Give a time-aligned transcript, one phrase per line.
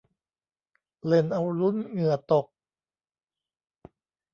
[1.07, 2.45] เล่นเอาลุ้นเหงื่อตก